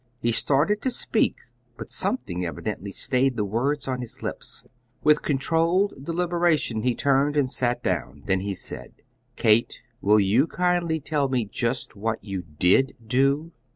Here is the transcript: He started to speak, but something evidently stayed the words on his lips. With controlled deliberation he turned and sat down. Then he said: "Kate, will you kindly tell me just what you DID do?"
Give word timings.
He 0.19 0.31
started 0.31 0.81
to 0.81 0.89
speak, 0.89 1.35
but 1.77 1.91
something 1.91 2.43
evidently 2.43 2.91
stayed 2.91 3.37
the 3.37 3.45
words 3.45 3.87
on 3.87 4.01
his 4.01 4.23
lips. 4.23 4.63
With 5.03 5.21
controlled 5.21 6.03
deliberation 6.03 6.81
he 6.81 6.95
turned 6.95 7.37
and 7.37 7.51
sat 7.51 7.83
down. 7.83 8.23
Then 8.25 8.39
he 8.39 8.55
said: 8.55 8.93
"Kate, 9.35 9.79
will 10.01 10.19
you 10.19 10.47
kindly 10.47 10.99
tell 10.99 11.29
me 11.29 11.45
just 11.45 11.95
what 11.95 12.23
you 12.23 12.41
DID 12.57 12.95
do?" 13.05 13.51